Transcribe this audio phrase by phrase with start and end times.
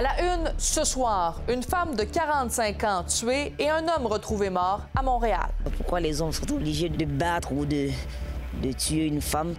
[0.00, 4.48] À la une, ce soir, une femme de 45 ans tuée et un homme retrouvé
[4.48, 5.50] mort à Montréal.
[5.76, 7.90] Pourquoi les hommes sont obligés de battre ou de,
[8.62, 9.54] de tuer une femme?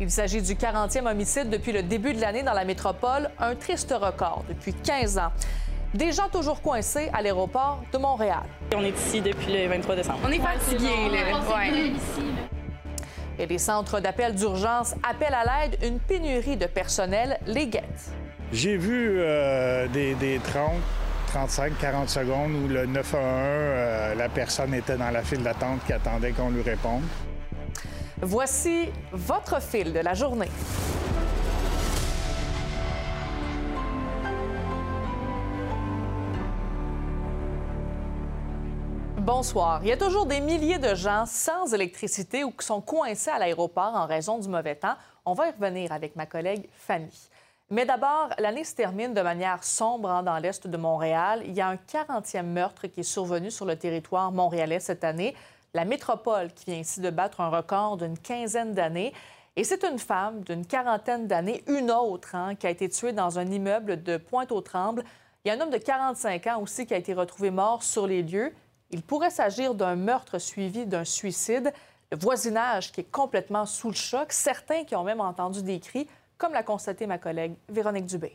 [0.00, 3.94] Il s'agit du 40e homicide depuis le début de l'année dans la métropole, un triste
[3.98, 5.32] record depuis 15 ans.
[5.94, 8.42] Des gens toujours coincés à l'aéroport de Montréal.
[8.76, 10.18] On est ici depuis le 23 décembre.
[10.26, 11.40] On est fatigués, là.
[11.56, 11.92] Ouais.
[13.38, 18.12] Et les centres d'appel d'urgence appellent à l'aide une pénurie de personnel, les guettes.
[18.54, 20.74] J'ai vu euh, des, des 30,
[21.26, 25.92] 35, 40 secondes où le 911, euh, la personne était dans la file d'attente qui
[25.92, 27.02] attendait qu'on lui réponde.
[28.22, 30.48] Voici votre fil de la journée.
[39.18, 39.80] Bonsoir.
[39.82, 43.40] Il y a toujours des milliers de gens sans électricité ou qui sont coincés à
[43.40, 44.94] l'aéroport en raison du mauvais temps.
[45.24, 47.10] On va y revenir avec ma collègue Fanny.
[47.70, 51.42] Mais d'abord, l'année se termine de manière sombre hein, dans l'est de Montréal.
[51.46, 55.34] Il y a un 40e meurtre qui est survenu sur le territoire montréalais cette année.
[55.72, 59.14] La métropole qui vient ici de battre un record d'une quinzaine d'années.
[59.56, 63.38] Et c'est une femme d'une quarantaine d'années, une autre, hein, qui a été tuée dans
[63.38, 65.04] un immeuble de Pointe-aux-Trembles.
[65.44, 68.06] Il y a un homme de 45 ans aussi qui a été retrouvé mort sur
[68.06, 68.52] les lieux.
[68.90, 71.72] Il pourrait s'agir d'un meurtre suivi d'un suicide.
[72.12, 74.32] Le voisinage qui est complètement sous le choc.
[74.32, 78.32] Certains qui ont même entendu des cris, comme l'a constaté ma collègue Véronique Dubé.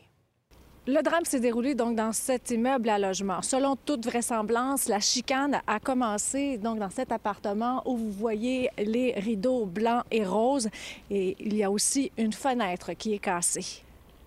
[0.86, 3.42] Le drame s'est déroulé donc dans cet immeuble à logement.
[3.42, 9.12] Selon toute vraisemblance, la chicane a commencé donc dans cet appartement où vous voyez les
[9.12, 10.68] rideaux blancs et roses
[11.10, 13.82] et il y a aussi une fenêtre qui est cassée.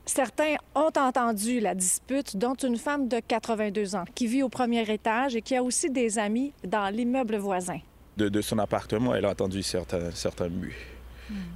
[0.05, 4.89] Certains ont entendu la dispute, dont une femme de 82 ans qui vit au premier
[4.91, 7.79] étage et qui a aussi des amis dans l'immeuble voisin.
[8.17, 10.73] De, de son appartement, elle a entendu certains, certains bruits.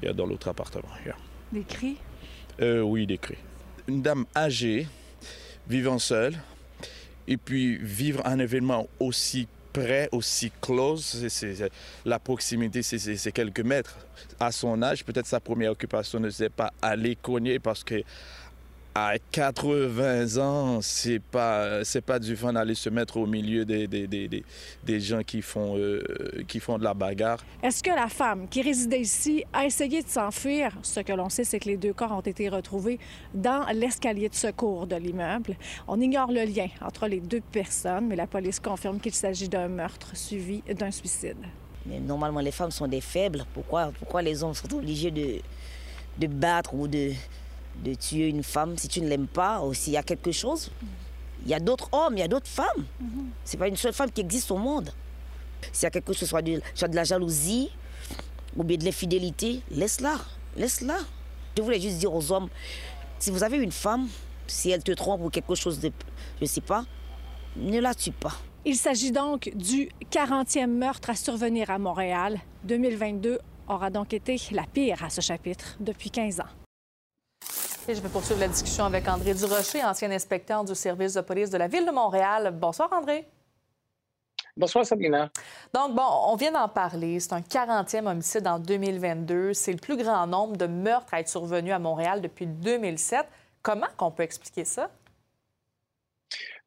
[0.01, 0.87] Il y a dans l'autre appartement.
[1.05, 1.15] yeah.
[1.51, 1.97] Des cris?
[2.61, 3.37] Euh, oui, des cris.
[3.87, 4.87] Une dame âgée,
[5.67, 6.35] vivant seule,
[7.27, 11.25] et puis vivre un événement aussi près, aussi close,
[12.05, 13.97] la proximité, c'est- quelques mètres.
[14.39, 18.01] À son âge, peut-être sa première occupation ne s'est pas aller cogner parce que
[19.05, 23.87] à 80 ans, c'est pas c'est pas du fun d'aller se mettre au milieu des,
[23.87, 24.43] des, des, des-
[24.83, 26.01] des gens qui font euh,
[26.47, 27.43] qui font de la bagarre.
[27.61, 30.71] Est-ce que la femme qui résidait ici a essayé de s'enfuir?
[30.81, 32.99] Ce que l'on sait, c'est que les deux corps ont été retrouvés
[33.33, 35.55] dans l'escalier de secours de l'immeuble.
[35.87, 39.67] On ignore le lien entre les deux personnes, mais la police confirme qu'il s'agit d'un
[39.67, 41.37] meurtre suivi d'un suicide.
[41.85, 43.45] Mais normalement, les femmes sont des faibles.
[43.53, 45.39] Pourquoi, pourquoi les hommes sont obligés de,
[46.17, 47.11] de battre ou de,
[47.83, 50.71] de tuer une femme si tu ne l'aimes pas ou s'il y a quelque chose?
[51.43, 52.85] Il y a d'autres hommes, il y a d'autres femmes.
[53.43, 54.91] C'est pas une seule femme qui existe au monde.
[55.71, 57.69] S'il y a quelque chose, soit de, soit de la jalousie
[58.55, 60.15] ou bien de l'infidélité, laisse-la.
[60.55, 60.97] Laisse-la.
[61.55, 62.49] Je voulais juste dire aux hommes,
[63.19, 64.07] si vous avez une femme,
[64.47, 65.91] si elle te trompe ou quelque chose de,
[66.41, 66.85] je sais pas,
[67.55, 68.33] ne la tue pas.
[68.65, 72.39] Il s'agit donc du 40e meurtre à survenir à Montréal.
[72.65, 76.66] 2022 aura donc été la pire à ce chapitre depuis 15 ans.
[77.89, 81.49] Et je vais poursuivre la discussion avec André Durocher, ancien inspecteur du service de police
[81.49, 82.53] de la Ville de Montréal.
[82.53, 83.25] Bonsoir, André.
[84.57, 85.29] Bonsoir, Sabrina.
[85.73, 87.17] Donc, bon, on vient d'en parler.
[87.21, 89.53] C'est un 40e homicide en 2022.
[89.53, 93.25] C'est le plus grand nombre de meurtres à être survenus à Montréal depuis 2007.
[93.61, 94.89] Comment qu'on peut expliquer ça?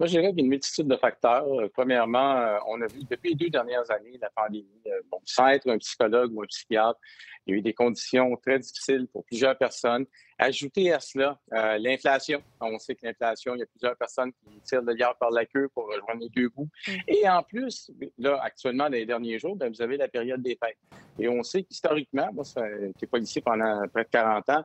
[0.01, 1.47] Moi, je dirais qu'il y a une multitude de facteurs.
[1.61, 5.19] Euh, Premièrement, euh, on a vu depuis les deux dernières années la pandémie, euh, bon,
[5.27, 6.99] sans être un psychologue ou un psychiatre,
[7.47, 10.07] il y a eu des conditions très difficiles pour plusieurs personnes.
[10.39, 12.43] Ajouter à cela euh, l'inflation.
[12.63, 15.45] On sait que l'inflation, il y a plusieurs personnes qui tirent le liard par la
[15.45, 16.71] queue pour rejoindre les deux bouts.
[17.07, 20.57] Et en plus, là, actuellement, dans les derniers jours, ben, vous avez la période des
[20.57, 20.79] fêtes.
[21.19, 22.45] Et on sait qu'historiquement, moi,
[22.89, 24.65] été policier pendant près de 40 ans,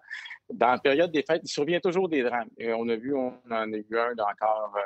[0.54, 2.48] dans la période des fêtes, il survient toujours des drames.
[2.58, 4.78] Et on a vu, on en a eu un encore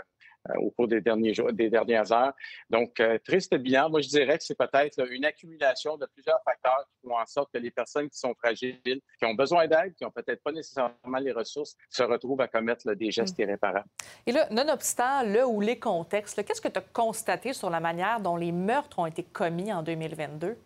[0.57, 2.33] au cours des, derniers jours, des dernières heures.
[2.69, 3.89] Donc, euh, triste bilan.
[3.89, 7.51] Moi, je dirais que c'est peut-être une accumulation de plusieurs facteurs qui font en sorte
[7.53, 11.19] que les personnes qui sont fragiles, qui ont besoin d'aide, qui n'ont peut-être pas nécessairement
[11.19, 13.89] les ressources, se retrouvent à commettre là, des gestes irréparables.
[14.25, 18.19] Et là, nonobstant le ou les contextes, qu'est-ce que tu as constaté sur la manière
[18.19, 20.57] dont les meurtres ont été commis en 2022?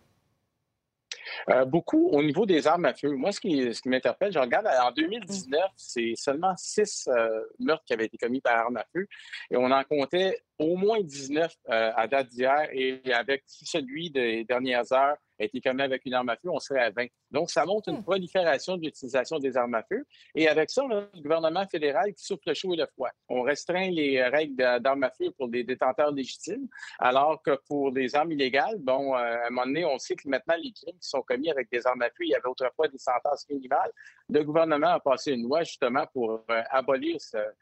[1.49, 3.11] Euh, beaucoup au niveau des armes à feu.
[3.11, 8.05] Moi, ce qui, m'interpelle, je regarde, en 2019, c'est seulement six euh, meurtres qui avaient
[8.05, 9.07] été commis par arme à feu
[9.51, 14.43] et on en comptait au moins 19 euh, à date d'hier et avec celui des
[14.45, 17.07] dernières heures a été commis avec une arme à feu, on serait à 20.
[17.33, 18.03] Donc, ça montre une hmm.
[18.03, 20.05] prolifération de l'utilisation des armes à feu.
[20.35, 23.09] Et avec ça, on a le gouvernement fédéral qui souffle le chaud et le froid.
[23.27, 26.67] On restreint les règles d'armes à feu pour les détenteurs légitimes,
[26.99, 30.27] alors que pour les armes illégales, bon, euh, à un moment donné, on sait que
[30.27, 32.87] maintenant, les crimes qui sont commis avec des armes à feu, il y avait autrefois
[32.87, 33.91] des sentences minimales.
[34.29, 37.17] Le gouvernement a passé une loi justement pour euh, abolir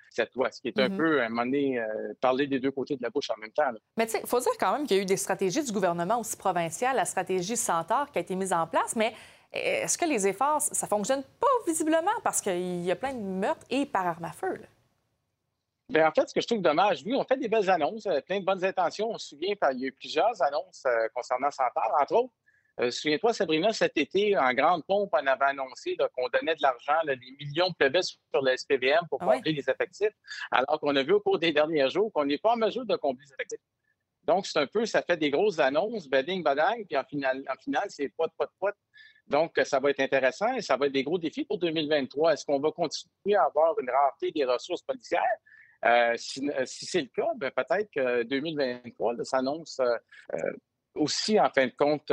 [0.10, 0.98] cette loi, ce qui est un mm-hmm.
[0.98, 3.52] peu, à un moment donné, euh, parler des deux côtés de la bouche en même
[3.52, 3.72] temps.
[3.96, 5.72] Mais tu sais, il faut dire quand même qu'il y a eu des stratégies du
[5.72, 9.14] gouvernement aussi provincial, la stratégie Centaure qui a été mise en place, mais
[9.54, 13.66] est-ce que les efforts, ça fonctionne pas visiblement parce qu'il y a plein de meurtres
[13.70, 14.60] et par arme à feu?
[15.90, 18.22] Bien, en fait, ce que je trouve dommage, oui, on fait des belles annonces, euh,
[18.22, 19.10] plein de bonnes intentions.
[19.10, 22.34] On se souvient, il y a eu plusieurs annonces euh, concernant Centaure, entre autres.
[22.80, 26.94] Euh, souviens-toi, Sabrina, cet été, en grande pompe, on avait annoncé qu'on donnait de l'argent,
[27.06, 30.14] des millions pleuvaient sur le SPVM pour ah combler les effectifs,
[30.50, 32.96] alors qu'on a vu au cours des derniers jours qu'on n'est pas en mesure de
[32.96, 33.60] combler les effectifs.
[34.24, 37.56] Donc, c'est un peu, ça fait des grosses annonces, bading, badang, puis en finale, en
[37.62, 38.72] finale c'est pas de pas.
[39.32, 42.34] Donc, ça va être intéressant et ça va être des gros défis pour 2023.
[42.34, 45.22] Est-ce qu'on va continuer à avoir une rareté des ressources policières?
[45.84, 50.38] Euh, euh, si, c'est le cas, ben, peut-être que 2023 s'annonce euh,
[50.94, 52.12] aussi, en fin de compte,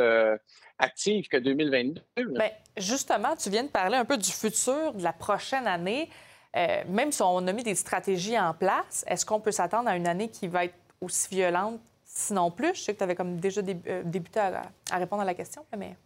[0.78, 2.00] active que 2022.
[2.16, 6.08] Bien, justement, tu viens de parler un peu du futur de la prochaine année.
[6.54, 10.06] même si on a mis des stratégies en place, est-ce qu'on peut s'attendre à une
[10.06, 12.74] année qui va être aussi violente, sinon plus?
[12.76, 15.96] Je sais que tu avais comme déjà débuté à, à, répondre à la question, mais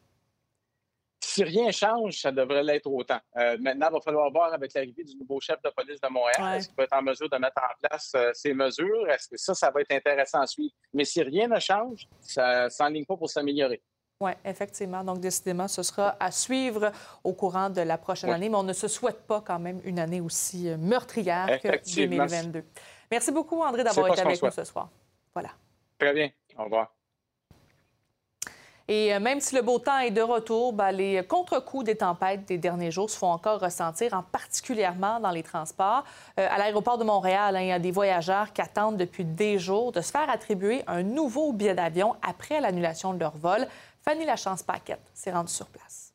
[1.33, 3.19] si rien change, ça devrait l'être autant.
[3.37, 6.59] Euh, maintenant, il va falloir voir avec l'arrivée du nouveau chef de police de Montréal,
[6.59, 9.09] est-ce qu'il va être en mesure de mettre en place euh, ces mesures?
[9.09, 10.75] Est-ce que ça, ça va être intéressant à suivre?
[10.93, 13.81] Mais si rien ne change, ça ne s'enligne pas pour s'améliorer.
[14.21, 15.03] Oui, effectivement.
[15.03, 16.93] Donc, décidément, ce sera à suivre
[17.25, 19.99] au courant de la prochaine année, mais on ne se souhaite pas quand même une
[19.99, 22.63] année aussi euh, meurtrière que 2022.
[23.11, 24.91] Merci beaucoup, André, d'avoir été avec nous ce soir.
[25.33, 25.51] Voilà.
[25.99, 26.31] Très bien.
[26.59, 26.93] Au revoir.
[28.95, 32.45] Et euh, même si le beau temps est de retour, ben, les contre-coups des tempêtes
[32.45, 36.05] des derniers jours se font encore ressentir, en particulièrement dans les transports.
[36.39, 39.59] Euh, à l'aéroport de Montréal, hein, il y a des voyageurs qui attendent depuis des
[39.59, 43.67] jours de se faire attribuer un nouveau billet d'avion après l'annulation de leur vol.
[44.05, 46.13] Fanny Lachance-Paquette s'est rendue sur place.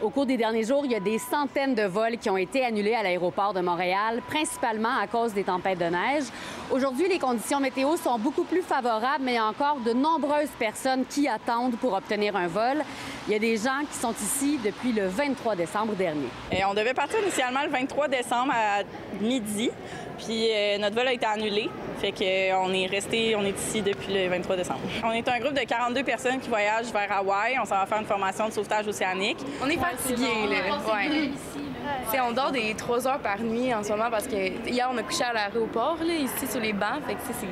[0.00, 2.64] Au cours des derniers jours, il y a des centaines de vols qui ont été
[2.64, 6.24] annulés à l'aéroport de Montréal, principalement à cause des tempêtes de neige.
[6.72, 10.50] Aujourd'hui, les conditions météo sont beaucoup plus favorables, mais il y a encore de nombreuses
[10.56, 12.84] personnes qui attendent pour obtenir un vol.
[13.26, 16.28] Il y a des gens qui sont ici depuis le 23 décembre dernier.
[16.52, 18.82] Et on devait partir initialement le 23 décembre à
[19.20, 19.70] midi,
[20.18, 21.68] puis euh, notre vol a été annulé.
[21.98, 24.80] Fait qu'on est resté, on est ici depuis le 23 décembre.
[25.02, 27.58] On est un groupe de 42 personnes qui voyagent vers Hawaï.
[27.60, 29.38] On s'en va faire une formation de sauvetage océanique.
[29.60, 30.78] On est fatigués, là.
[32.22, 35.02] On dort des 3 heures par nuit en ce moment parce que hier, on a
[35.02, 37.02] couché à l'aéroport, ici, sur les bancs.
[37.06, 37.46] Fait que c'est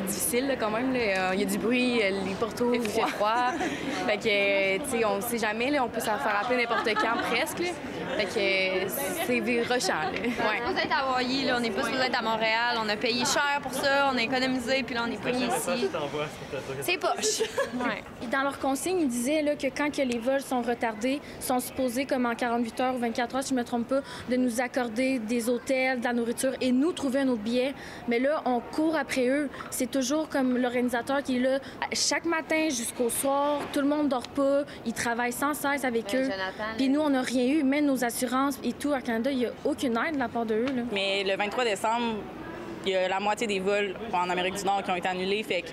[0.00, 0.94] difficile, quand même.
[0.94, 3.52] Euh, il y a du bruit, les portos, il fait froid.
[4.06, 7.20] fait que, tu sais, on sait jamais, là, on peut s'en faire appeler n'importe quand,
[7.30, 7.62] presque.
[8.16, 8.90] Fait que
[9.26, 10.10] c'est rushant.
[10.12, 10.20] Là.
[10.22, 10.62] Ouais.
[10.66, 12.78] On est à Hawaii, là, on n'est pas supposé être à Montréal.
[12.82, 15.88] On a payé cher pour ça, on a économisé, puis là, on est pris ici.
[16.80, 17.48] C'est poche.
[17.74, 18.02] ouais.
[18.30, 22.04] Dans leur consigne, ils disaient là, que quand que les vols sont retardés, sont supposés,
[22.04, 24.00] comme en 48 heures ou 24 heures, si je ne me trompe pas,
[24.30, 27.74] de nous accorder des hôtels, de la nourriture et nous trouver un autre billet.
[28.08, 29.48] Mais là, on court après eux.
[29.70, 31.58] C'est toujours comme l'organisateur qui est là
[31.92, 33.60] chaque matin jusqu'au soir.
[33.72, 34.62] Tout le monde dort pas.
[34.86, 36.28] Ils travaillent sans cesse avec eux.
[36.76, 37.62] Puis nous, on n'a rien eu.
[37.62, 40.46] Même nos assurances et tout à Canada, il n'y a aucune aide de la part
[40.46, 40.66] de eux.
[40.92, 42.16] Mais le 23 décembre,
[42.84, 45.42] il y a la moitié des vols en Amérique du Nord qui ont été annulés.
[45.42, 45.68] Fait que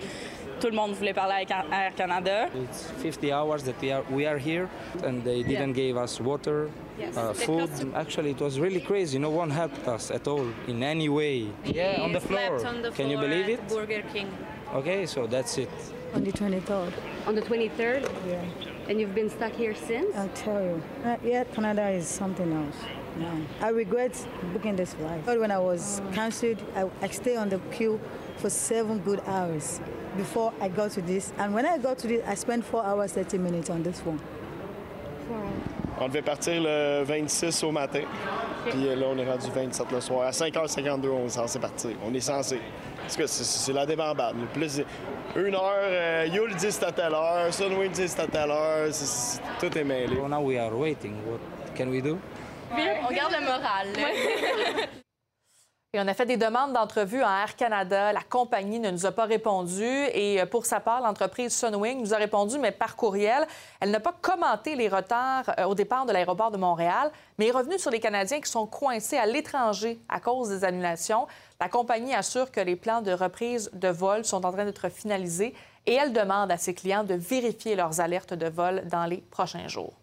[0.59, 2.47] tout le monde voulait parler avec Air Canada.
[2.55, 4.67] It's 50 hours that we are, we are here
[5.05, 5.87] and they didn't yeah.
[5.87, 6.69] give us water,
[6.99, 7.17] yes.
[7.17, 7.69] uh, food.
[7.95, 9.17] Actually, it was really crazy.
[9.19, 11.49] No one helped us at all in any way.
[11.65, 12.65] Yeah, on the floor.
[12.65, 13.67] On the Can you believe it?
[13.67, 14.29] Burger King.
[14.73, 15.69] Okay, so that's it.
[16.13, 16.93] On the 23rd.
[17.27, 18.09] On the 23rd?
[18.27, 18.43] Yeah.
[18.87, 20.15] And you've been stuck here since?
[20.15, 20.81] I'll tell you.
[21.05, 22.75] Uh, yeah, Canada is something else.
[23.17, 23.31] No.
[23.61, 24.13] I regret
[24.53, 25.23] booking this flight.
[25.25, 27.99] But When I was cancelled, I, I stayed on the queue
[28.37, 29.79] for seven good hours
[30.17, 31.33] before I got to this.
[31.37, 34.19] And when I got to this, I spent 4 hours 30 minutes on this phone.
[36.01, 38.01] On devait partir le 26 au matin.
[38.69, 40.27] Puis là, on est rendu 27 le soir.
[40.27, 41.91] À 5h52, on est censé partir.
[42.05, 42.59] On est censé.
[43.01, 44.35] Parce que c'est la débambade.
[44.53, 44.81] Plus
[45.35, 48.87] une heure, euh, Yule dit c'est à telle heure, Sunwing dit c'est à telle heure.
[49.59, 50.15] tout est mêlé.
[50.15, 51.15] Well, now we are waiting.
[51.25, 51.39] What
[51.75, 52.17] can we do?
[52.71, 54.89] on garde le moral.
[55.91, 58.13] Et on a fait des demandes d'entrevue à Air Canada.
[58.13, 59.83] La compagnie ne nous a pas répondu.
[59.83, 63.47] Et euh, pour sa part, l'entreprise Sunwing nous a répondu, mais par courriel.
[63.79, 67.51] Elle n'a pas commenté les retards euh, au départ de l'aéroport de Montréal, mais est
[67.51, 71.25] revenue sur les Canadiens qui sont coincés à l'étranger à cause des annulations.
[71.59, 75.55] La compagnie assure que les plans de reprise de vol sont en train d'être finalisés
[75.87, 79.67] et elle demande à ses clients de vérifier leurs alertes de vol dans les prochains
[79.67, 79.93] jours.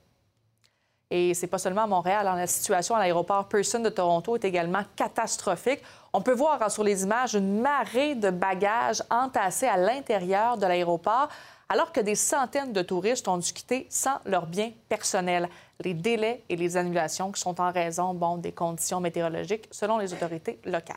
[1.11, 2.27] Et c'est pas seulement à Montréal.
[2.27, 2.37] Hein.
[2.37, 5.81] La situation à l'aéroport Pearson de Toronto est également catastrophique.
[6.13, 10.67] On peut voir hein, sur les images une marée de bagages entassés à l'intérieur de
[10.67, 11.29] l'aéroport,
[11.69, 15.49] alors que des centaines de touristes ont dû quitter sans leurs biens personnels.
[15.81, 20.59] Les délais et les annulations qui sont en raison des conditions météorologiques selon les autorités
[20.65, 20.97] locales.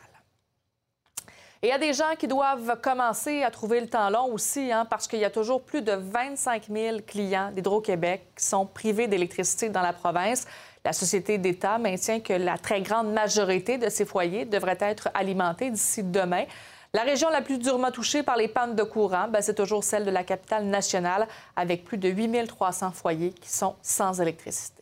[1.62, 4.72] Et il y a des gens qui doivent commencer à trouver le temps long aussi,
[4.72, 9.08] hein, parce qu'il y a toujours plus de 25 000 clients d'Hydro-Québec qui sont privés
[9.08, 10.48] d'électricité dans la province.
[10.86, 15.70] La Société d'État maintient que la très grande majorité de ces foyers devraient être alimentés
[15.70, 16.46] d'ici demain.
[16.94, 20.06] La région la plus durement touchée par les pannes de courant, ben, c'est toujours celle
[20.06, 24.79] de la capitale nationale, avec plus de 8 300 foyers qui sont sans électricité.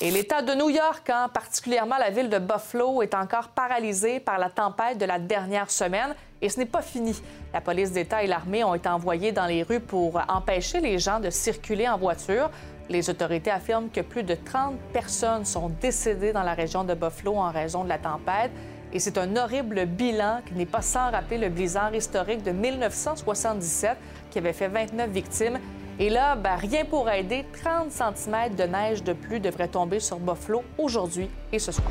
[0.00, 4.38] Et l'État de New York, hein, particulièrement la ville de Buffalo, est encore paralysée par
[4.38, 6.14] la tempête de la dernière semaine.
[6.40, 7.20] Et ce n'est pas fini.
[7.52, 11.18] La police d'État et l'armée ont été envoyés dans les rues pour empêcher les gens
[11.18, 12.48] de circuler en voiture.
[12.88, 17.34] Les autorités affirment que plus de 30 personnes sont décédées dans la région de Buffalo
[17.34, 18.52] en raison de la tempête.
[18.92, 23.96] Et c'est un horrible bilan qui n'est pas sans rappeler le blizzard historique de 1977
[24.30, 25.58] qui avait fait 29 victimes
[26.00, 30.18] et là, ben, rien pour aider, 30 cm de neige de plus devrait tomber sur
[30.18, 31.90] Buffalo aujourd'hui et ce soir.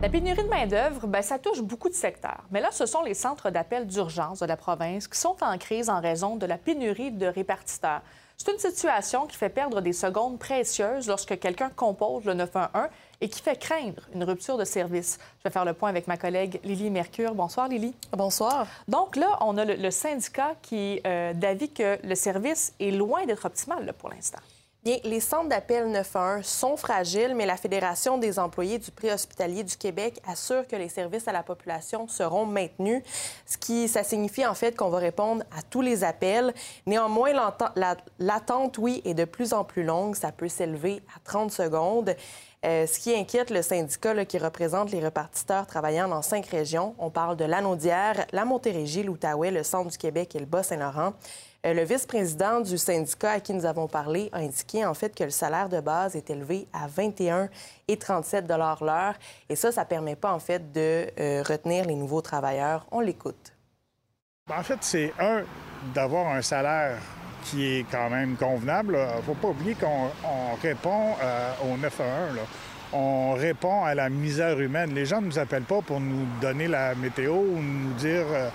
[0.00, 2.44] La pénurie de main-d'œuvre, ben, ça touche beaucoup de secteurs.
[2.50, 5.90] Mais là, ce sont les centres d'appel d'urgence de la province qui sont en crise
[5.90, 8.00] en raison de la pénurie de répartiteurs.
[8.36, 12.88] C'est une situation qui fait perdre des secondes précieuses lorsque quelqu'un compose le 911
[13.20, 15.18] et qui fait craindre une rupture de service.
[15.38, 17.34] Je vais faire le point avec ma collègue Lily Mercure.
[17.34, 17.94] Bonsoir, Lily.
[18.12, 18.66] Bonsoir.
[18.86, 23.44] Donc là, on a le, syndicat qui euh, d'avis que le service est loin d'être
[23.44, 24.40] optimal pour l'instant.
[24.84, 29.76] Bien, les centres d'appel 911 sont fragiles, mais la Fédération des employés du préhospitalier du
[29.76, 33.02] Québec assure que les services à la population seront maintenus,
[33.44, 36.54] ce qui ça signifie en fait qu'on va répondre à tous les appels.
[36.86, 37.32] Néanmoins,
[38.20, 40.14] l'attente, oui, est de plus en plus longue.
[40.14, 42.14] Ça peut s'élever à 30 secondes.
[42.64, 47.08] Euh, ce qui inquiète le syndicat qui représente les repartiteurs travaillant dans cinq régions, on
[47.08, 51.12] parle de l'Anaudière, la Montérégie, l'Outaouais, le Centre du Québec et le Bas-Saint-Laurent.
[51.66, 55.24] Euh, le vice-président du syndicat à qui nous avons parlé a indiqué en fait que
[55.24, 57.48] le salaire de base est élevé à 21
[57.86, 59.14] et 37 l'heure.
[59.48, 62.86] Et ça, ça ne permet pas en fait de euh, retenir les nouveaux travailleurs.
[62.90, 63.52] On l'écoute.
[64.50, 65.44] En fait, c'est un
[65.94, 66.98] d'avoir un salaire
[67.44, 68.98] qui est quand même convenable.
[69.14, 70.10] Il ne faut pas oublier qu'on
[70.62, 72.38] répond euh, au 911.
[72.92, 74.94] On répond à la misère humaine.
[74.94, 78.48] Les gens ne nous appellent pas pour nous donner la météo ou nous dire euh,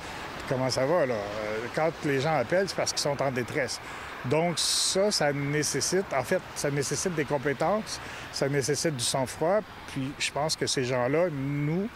[0.50, 1.06] comment ça va.
[1.06, 1.14] Là.
[1.14, 3.80] Euh, quand les gens appellent, c'est parce qu'ils sont en détresse.
[4.26, 8.00] Donc ça, ça nécessite, en fait, ça nécessite des compétences,
[8.32, 9.60] ça nécessite du sang-froid.
[9.88, 11.90] Puis je pense que ces gens-là, nous,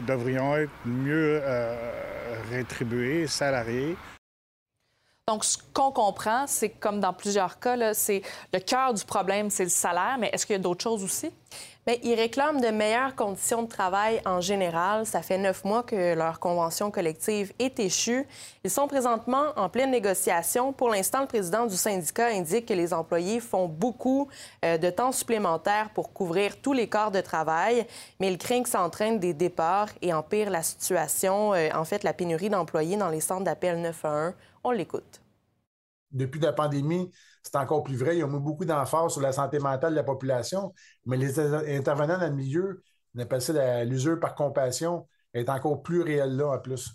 [0.00, 1.40] devrions être mieux
[2.50, 3.96] rétribués, salariés.
[5.28, 8.22] Donc, ce qu'on comprend, c'est comme dans plusieurs cas, c'est
[8.54, 11.30] le cœur du problème, c'est le salaire, mais est-ce qu'il y a d'autres choses aussi?
[11.86, 15.04] Bien, ils réclament de meilleures conditions de travail en général.
[15.04, 18.26] Ça fait neuf mois que leur convention collective est échue.
[18.64, 20.72] Ils sont présentement en pleine négociation.
[20.72, 24.28] Pour l'instant, le président du syndicat indique que les employés font beaucoup
[24.64, 27.86] euh, de temps supplémentaire pour couvrir tous les corps de travail,
[28.18, 31.52] mais il craint que ça entraîne des départs et empire la situation.
[31.52, 34.32] Euh, en fait, la pénurie d'employés dans les centres d'appel 911
[34.64, 35.22] on l'écoute.
[36.10, 37.10] Depuis la pandémie,
[37.42, 38.16] c'est encore plus vrai.
[38.16, 40.72] Il y a beaucoup d'emphase sur la santé mentale de la population,
[41.04, 42.82] mais les intervenants dans le milieu,
[43.14, 46.90] on appelle ça l'usure par compassion, est encore plus réel là en plus.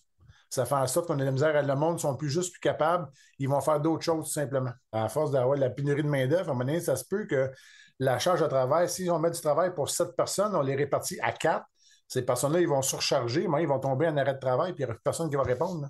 [0.50, 1.64] Ça fait en sorte qu'on a de la misère.
[1.64, 3.08] Le monde ne sont plus juste plus capables.
[3.40, 4.72] Ils vont faire d'autres choses, tout simplement.
[4.92, 7.52] À force d'avoir la pénurie de main-d'œuvre, à un moment donné, ça se peut que
[8.00, 11.20] la charge de travail, si on met du travail pour sept personnes, on les répartit
[11.22, 11.66] à quatre.
[12.08, 14.86] Ces personnes-là, ils vont surcharger, mais ils vont tomber en arrêt de travail, puis il
[14.86, 15.88] n'y aura personne qui va répondre.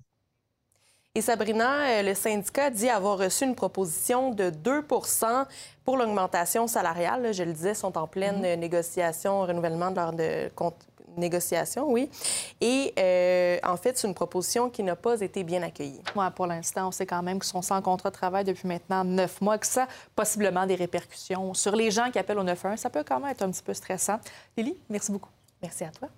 [1.16, 5.46] Et Sabrina, euh, le syndicat dit avoir reçu une proposition de 2%
[5.86, 7.32] pour l'augmentation salariale.
[7.32, 8.60] Je le disais, sont en pleine mhm.
[8.60, 10.50] négociation, renouvellement de leur de,
[11.16, 12.10] négociation, oui.
[12.60, 16.02] Et euh, en fait, c'est une proposition qui n'a pas été bien accueillie.
[16.16, 19.04] Oui, pour l'instant, on sait quand même qu'ils sont sans contrat de travail depuis maintenant
[19.04, 22.80] neuf mois, que ça possiblement des répercussions sur les gens qui appellent au 911.
[22.80, 24.20] Ça peut quand même être un petit peu stressant.
[24.58, 25.30] Lily, merci beaucoup.
[25.62, 26.10] Merci à toi.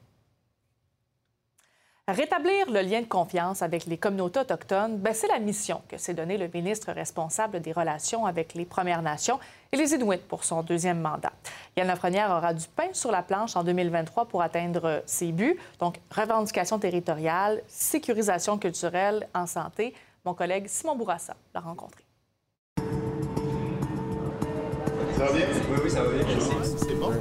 [2.08, 6.14] Rétablir le lien de confiance avec les communautés autochtones, ben, c'est la mission que s'est
[6.14, 9.40] donnée le ministre responsable des relations avec les Premières Nations
[9.72, 11.32] et les Inuits pour son deuxième mandat.
[11.76, 15.96] Yann Lafrenière aura du pain sur la planche en 2023 pour atteindre ses buts, donc
[16.12, 19.96] revendication territoriale, sécurisation culturelle en santé.
[20.26, 22.04] Mon collègue Simon Bourassa l'a rencontré.
[25.18, 25.46] Ça va bien?
[25.72, 26.24] Oui, oui, ça va bien.
[26.78, 27.12] C'est bon?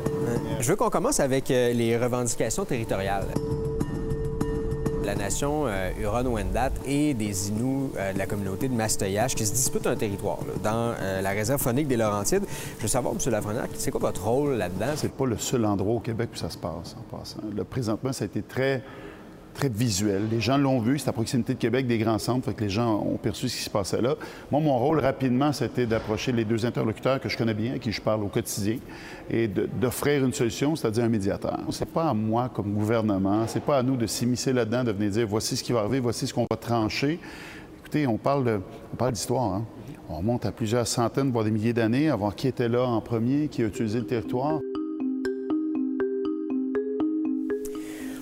[0.61, 3.29] Je veux qu'on commence avec euh, les revendications territoriales
[5.05, 9.53] la nation euh, Huron-Wendat et des Inuits euh, de la communauté de Mastoyache qui se
[9.53, 12.45] disputent un territoire dans euh, la réserve phonique des Laurentides.
[12.79, 13.33] Je veux savoir, M.
[13.33, 14.93] Lafrenière, c'est quoi votre rôle là-dedans?
[14.97, 17.41] C'est pas le seul endroit au Québec où ça se passe, en passant.
[17.69, 18.83] Présentement, ça a été très
[19.55, 20.23] très visuel.
[20.31, 22.71] Les gens l'ont vu, c'est à proximité de Québec, des grands centres, fait que les
[22.71, 24.17] gens ont perçu ce qui se passait là.
[24.51, 27.93] Moi, mon rôle, rapidement, c'était d'approcher les deux interlocuteurs que je connais bien, à qui
[27.93, 28.77] je parle au quotidien,
[29.31, 31.61] et d'offrir une solution, c'est-à-dire un médiateur.
[31.71, 35.11] C'est pas à moi, comme gouvernement, c'est pas à nous de s'immiscer là-dedans, de venir
[35.11, 37.19] dire voici ce qui va arriver, voici ce qu'on va trancher.
[37.81, 38.61] Écoutez, on parle
[39.13, 39.65] d'histoire, hein?
[40.11, 43.01] On remonte à plusieurs centaines, voire des milliers d'années, à voir qui était là en
[43.01, 44.61] premier, qui a utilisé le territoire.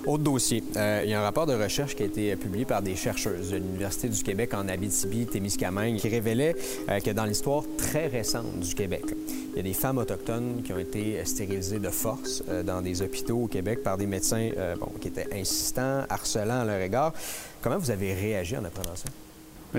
[0.05, 0.61] Autre dossier.
[0.75, 3.51] Euh, il y a un rapport de recherche qui a été publié par des chercheuses
[3.51, 6.57] de l'Université du Québec en Abitibi-Témiscamingue qui révélait
[6.89, 9.05] euh, que dans l'histoire très récente du Québec,
[9.51, 13.01] il y a des femmes autochtones qui ont été stérilisées de force euh, dans des
[13.01, 14.49] hôpitaux au Québec par des médecins
[14.99, 17.13] qui étaient insistants, harcelants à leur égard.
[17.61, 19.09] Comment vous avez réagi en apprenant ça?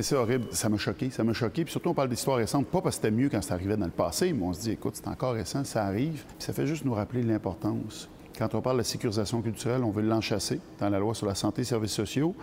[0.01, 1.65] C'est horrible, ça m'a choqué, ça m'a choqué.
[1.65, 3.85] Puis surtout, on parle d'histoire récente, pas parce que c'était mieux quand ça arrivait dans
[3.85, 6.25] le passé, mais on se dit, écoute, c'est encore récent, ça arrive.
[6.39, 10.03] Puis ça fait juste nous rappeler l'importance quand on parle de sécurisation culturelle, on veut
[10.03, 12.35] l'enchasser dans la loi sur la santé et services sociaux.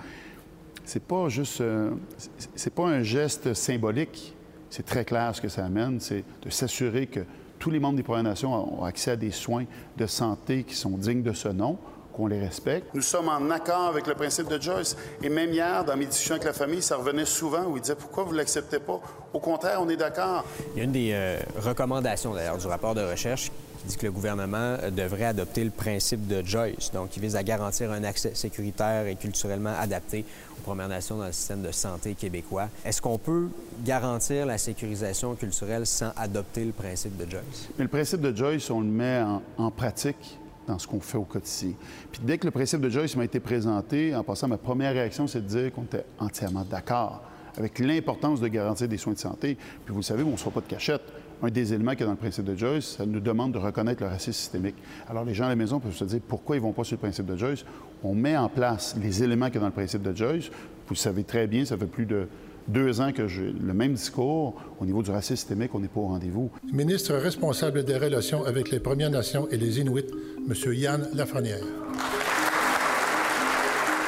[0.86, 1.62] C'est pas juste.
[1.62, 1.92] Euh,
[2.56, 4.34] c'est pas un geste symbolique.
[4.70, 6.00] C'est très clair ce que ça amène.
[6.00, 7.22] C'est de s'assurer que
[7.60, 9.66] tous les membres des Premières Nations ont accès à des soins
[9.98, 11.78] de santé qui sont dignes de ce nom,
[12.14, 12.88] qu'on les respecte.
[12.94, 14.96] Nous sommes en accord avec le principe de Joyce.
[15.22, 17.96] Et même hier, dans mes discussions avec la famille, ça revenait souvent où ils disaient
[17.96, 19.00] pourquoi vous ne l'acceptez pas?
[19.34, 20.46] Au contraire, on est d'accord.
[20.74, 24.06] Il y a une des euh, recommandations d'ailleurs du rapport de recherche qui dit que
[24.06, 28.04] le gouvernement euh, devrait adopter le principe de Joyce, donc qui vise à garantir un
[28.04, 30.24] accès sécuritaire et culturellement adapté
[30.58, 32.70] aux Premières Nations dans le système de santé québécois.
[32.86, 33.48] Est-ce qu'on peut
[33.84, 37.70] garantir la sécurisation culturelle sans adopter le principe de Joyce?
[37.78, 39.24] Mais le principe de Joyce, on le met
[39.58, 41.74] en, pratique dans ce qu'on fait au quotidien.
[42.12, 45.26] Puis dès que le principe de Joyce m'a été présenté, en passant, ma première réaction,
[45.26, 47.24] c'est de dire qu'on était entièrement d'accord
[47.58, 49.58] avec l'importance de garantir des soins de santé.
[49.86, 51.02] Puis vous le savez, on ne se pas de cachette
[51.42, 54.04] un des éléments qui est dans le principe de Joyce, ça nous demande de reconnaître
[54.04, 54.76] le racisme systémique.
[55.10, 56.96] Alors, les gens à la maison peuvent se dire pourquoi ils ne vont pas sur
[56.96, 57.66] le principe de Joyce?
[58.04, 60.50] On met en place les éléments qui est dans le principe de Joyce.
[60.50, 62.28] Vous le savez très bien, ça fait plus de
[62.68, 64.56] deux ans que j'ai le même discours.
[64.80, 66.52] Au niveau du racisme systémique, on n'est pas au rendez-vous.
[66.72, 70.06] Ministre responsable des relations avec les Premières Nations et les Inuits,
[70.48, 70.74] M.
[70.74, 71.64] Yann Lafrenière.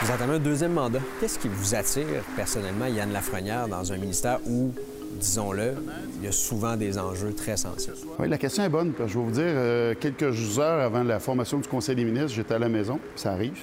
[0.02, 1.00] Vous entamez un deuxième mandat.
[1.22, 4.72] Qu'est-ce qui vous attire personnellement, Yann Lafrenière, dans un ministère où
[5.20, 5.76] disons-le,
[6.20, 7.98] il y a souvent des enjeux très sensibles.
[8.20, 8.94] Oui, la question est bonne.
[8.98, 12.54] Je vais vous dire, euh, quelques heures avant la formation du Conseil des ministres, j'étais
[12.54, 13.58] à la maison, ça arrive.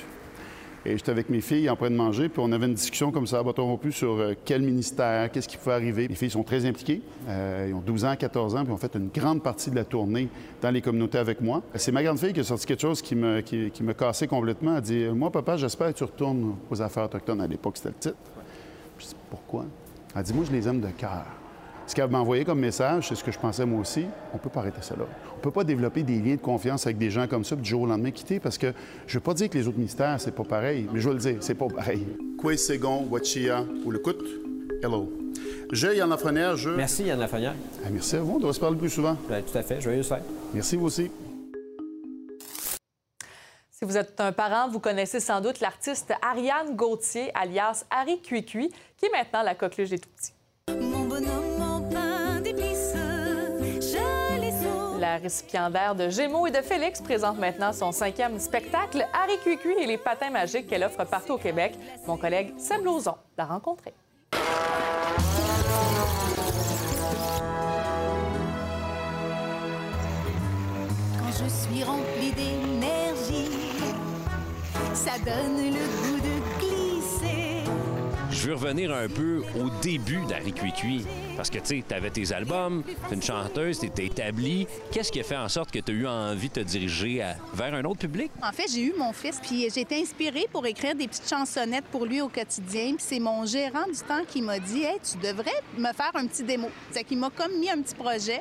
[0.86, 3.26] Et j'étais avec mes filles en train de manger, puis on avait une discussion comme
[3.26, 6.08] ça à bâton rompu sur euh, quel ministère, qu'est-ce qui pouvait arriver?
[6.08, 7.02] Les filles sont très impliquées.
[7.28, 9.84] Euh, ils ont 12 ans, 14 ans, puis ont fait une grande partie de la
[9.84, 10.28] tournée
[10.62, 11.62] dans les communautés avec moi.
[11.74, 14.76] C'est ma grande fille qui a sorti quelque chose qui me, qui, me cassait complètement.
[14.76, 17.42] Elle dit Moi, papa, j'espère que tu retournes aux affaires autochtones.
[17.42, 18.16] À l'époque, c'était le titre.
[18.98, 19.66] Je dis Pourquoi
[20.14, 21.24] Elle dit Moi, je les aime de cœur.
[21.86, 24.40] Ce qu'elle m'a envoyé comme message, c'est ce que je pensais moi aussi, on ne
[24.40, 25.06] peut pas arrêter ça là.
[25.32, 27.64] On ne peut pas développer des liens de confiance avec des gens comme ça, puis
[27.64, 28.72] du jour au lendemain quitter, parce que
[29.08, 31.14] je ne veux pas dire que les autres ministères, c'est pas pareil, mais je veux
[31.14, 32.06] le dire, c'est pas pareil.
[32.38, 34.00] Kwe Segon, Wachia, ou le
[34.82, 35.12] Hello.
[35.72, 36.70] Je, Yann Lafrenière, je...
[36.70, 37.54] Merci, Yann Lafrenière.
[37.84, 39.16] Ah, merci à vous, on doit se parler plus souvent.
[39.28, 40.22] Bien, tout à fait, joyeuse fête.
[40.54, 41.10] Merci, vous aussi.
[43.70, 48.70] Si vous êtes un parent, vous connaissez sans doute l'artiste Ariane Gauthier, alias Harry Cuicui,
[49.00, 50.34] qui est maintenant la coqueluche des tout-petits?
[50.68, 51.60] Mon bonhomme
[55.00, 59.86] La récipiendaire de Gémeaux et de Félix présente maintenant son cinquième spectacle, Harry Cuicui et
[59.86, 61.74] les patins magiques qu'elle offre partout au Québec.
[62.06, 63.94] Mon collègue Sam Lauzon l'a rencontré.
[64.30, 64.38] Quand
[71.32, 73.50] je suis remplie d'énergie,
[74.92, 76.19] ça donne le goût.
[78.40, 81.04] Je veux revenir un peu au début d'Harry Cuicui
[81.36, 84.66] Parce que, tu sais, tu avais tes albums, tu une chanteuse, tu étais établie.
[84.90, 87.22] Qu'est-ce qui a fait en sorte que tu as eu envie de te diriger
[87.52, 88.32] vers un autre public?
[88.42, 91.84] En fait, j'ai eu mon fils, puis j'ai été inspirée pour écrire des petites chansonnettes
[91.92, 92.94] pour lui au quotidien.
[92.94, 96.26] Puis c'est mon gérant du temps qui m'a dit Hey, tu devrais me faire un
[96.26, 96.70] petit démo.
[96.92, 98.40] C'est qu'il m'a comme mis un petit projet.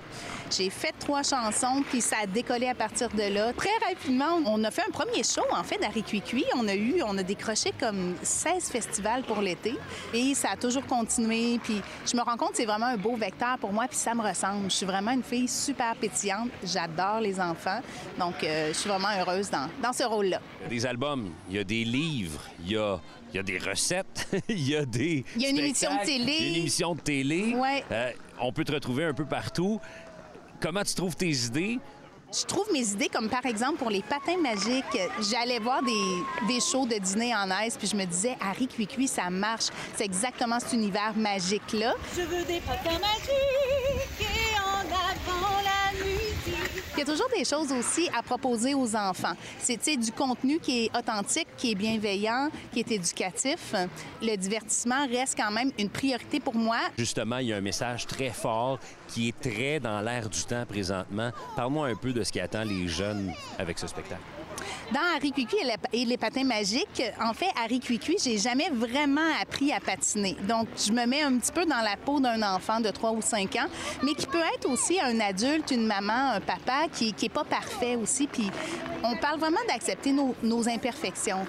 [0.49, 3.51] J'ai fait trois chansons, puis ça a décollé à partir de là.
[3.51, 6.45] Très rapidement, on a fait un premier show, en fait, d'Harry Cuicui.
[6.55, 9.73] On a eu, on a décroché comme 16 festivals pour l'été.
[10.13, 11.59] Et ça a toujours continué.
[11.63, 14.13] Puis je me rends compte que c'est vraiment un beau vecteur pour moi, puis ça
[14.13, 14.69] me ressemble.
[14.69, 16.49] Je suis vraiment une fille super pétillante.
[16.63, 17.79] J'adore les enfants.
[18.17, 20.39] Donc, euh, je suis vraiment heureuse dans, dans ce rôle-là.
[20.61, 22.99] Il y a des albums, il y a des livres, il y a,
[23.31, 25.23] il y a des recettes, il y a des.
[25.35, 26.35] Il y a une émission de télé.
[26.39, 27.55] il y a une émission de télé.
[27.55, 27.83] Ouais.
[27.91, 29.79] Euh, on peut te retrouver un peu partout.
[30.59, 31.79] Comment tu trouves tes idées?
[32.31, 34.85] Je trouve mes idées comme par exemple pour les patins magiques.
[35.31, 39.07] J'allais voir des, des shows de dîner en aise puis je me disais Harry Cuicui,
[39.07, 39.67] ça marche.
[39.95, 41.95] C'est exactement cet univers magique-là.
[42.15, 43.78] Je veux des patins magiques
[46.99, 49.31] Il y a toujours des choses aussi à proposer aux enfants.
[49.57, 53.73] C'est du contenu qui est authentique, qui est bienveillant, qui est éducatif.
[54.21, 56.79] Le divertissement reste quand même une priorité pour moi.
[56.97, 60.65] Justement, il y a un message très fort qui est très dans l'air du temps
[60.67, 61.31] présentement.
[61.55, 64.19] Parle-moi un peu de ce qui attend les jeunes avec ce spectacle.
[64.91, 65.57] Dans Harry Cuicui
[65.93, 70.35] et les patins magiques, en fait, Harry Cuicui, j'ai jamais vraiment appris à patiner.
[70.47, 73.21] Donc, je me mets un petit peu dans la peau d'un enfant de 3 ou
[73.21, 73.67] 5 ans,
[74.03, 77.43] mais qui peut être aussi un adulte, une maman, un papa qui qui est pas
[77.43, 78.27] parfait aussi.
[78.27, 78.49] Puis,
[79.03, 81.45] on parle vraiment d'accepter nos, imperfections.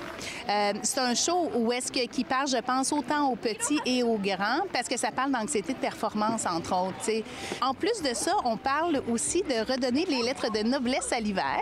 [0.48, 4.02] Euh, c'est un show où est-ce que qui parle, je pense, autant aux petits et
[4.02, 7.24] aux grands, parce que ça parle d'anxiété de performance, entre autres.
[7.60, 11.60] En plus de ça, on parle aussi de redonner les lettres de noblesse à l'hiver.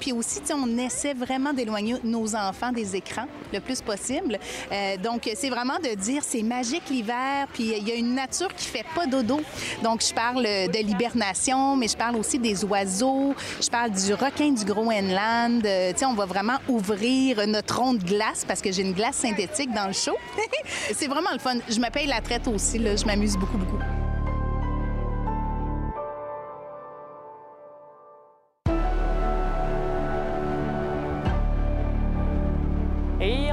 [0.00, 4.38] Puis aussi, on essaie vraiment d'éloigner nos enfants des écrans le plus possible.
[4.72, 8.52] Euh, donc, c'est vraiment de dire c'est magique l'hiver, puis il y a une nature
[8.54, 9.40] qui fait pas dodo.
[9.82, 14.50] Donc, je parle de l'hibernation, mais je parle aussi des oiseaux, je parle du requin
[14.50, 15.64] du Groenland.
[15.64, 19.16] Euh, tu sais, on va vraiment ouvrir notre ronde glace parce que j'ai une glace
[19.16, 20.16] synthétique dans le show.
[20.94, 21.58] c'est vraiment le fun.
[21.68, 22.78] Je me paye la traite aussi.
[22.78, 23.97] Je m'amuse beaucoup, beaucoup.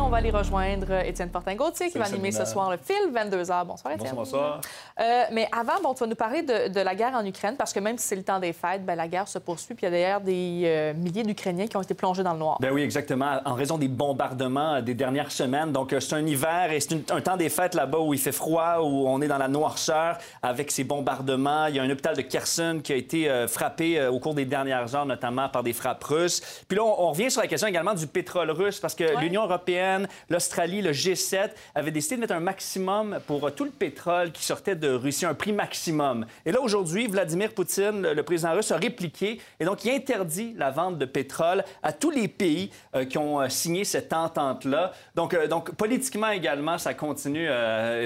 [0.05, 3.65] On va aller rejoindre Étienne Fortin-Gauthier qui va animer ce soir le fil 22h.
[3.65, 4.13] Bonsoir, Étienne.
[4.15, 4.61] Bonsoir.
[4.99, 7.73] Euh, mais avant, bon, tu vas nous parler de, de la guerre en Ukraine parce
[7.73, 9.73] que même si c'est le temps des fêtes, ben, la guerre se poursuit.
[9.73, 12.39] Puis il y a d'ailleurs des euh, milliers d'Ukrainiens qui ont été plongés dans le
[12.39, 12.57] noir.
[12.61, 15.71] Ben oui, exactement, en raison des bombardements euh, des dernières semaines.
[15.71, 18.31] Donc, euh, c'est un hiver et c'est un temps des fêtes là-bas où il fait
[18.31, 21.65] froid, où on est dans la noirceur avec ces bombardements.
[21.65, 24.35] Il y a un hôpital de Kherson qui a été euh, frappé euh, au cours
[24.35, 26.63] des dernières heures, notamment par des frappes russes.
[26.67, 29.43] Puis là, on, on revient sur la question également du pétrole russe parce que l'Union
[29.43, 29.94] européenne,
[30.29, 34.43] l'Australie, le G7 avaient décidé de mettre un maximum pour euh, tout le pétrole qui
[34.43, 36.25] sortait de Russie, un prix maximum.
[36.45, 40.71] Et là, aujourd'hui, Vladimir Poutine, le président russe, a répliqué et donc il interdit la
[40.71, 44.91] vente de pétrole à tous les pays euh, qui ont euh, signé cette entente-là.
[45.15, 47.99] Donc, euh, donc, politiquement également, ça continue à,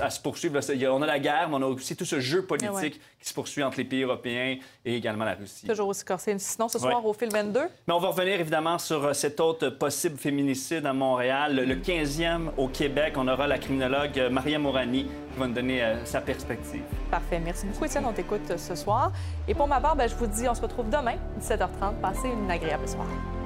[0.00, 0.58] à se poursuivre.
[0.58, 2.92] Là, On a la guerre, mais on a aussi tout ce jeu politique Ah ouais.
[3.20, 5.66] Qui se poursuit entre les pays européens et également la Russie.
[5.66, 6.34] Toujours aussi corsé.
[6.38, 7.10] Sinon, ce soir, Ouais.
[7.10, 10.92] au fil 22, Mais on va revenir évidemment sur euh, cet autre possible féminicide à
[10.94, 13.14] Montréal, le- le 15e au Québec.
[13.16, 16.82] On aura la criminologue euh, Maria Morani qui va nous donner euh, sa perspective.
[17.10, 17.38] parfait.
[17.44, 18.04] Merci beaucoup, Étienne.
[18.06, 19.12] On t'écoute ce soir.
[19.46, 22.00] Et pour ma part, ben, je vous dis, on se retrouve demain, 17h30.
[22.00, 23.39] Passez une agréable soirée.